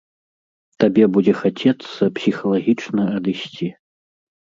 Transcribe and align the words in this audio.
Табе 0.83 1.03
будзе 1.17 1.33
хацецца 1.43 2.09
псіхалагічна 2.17 3.03
адысці. 3.17 3.75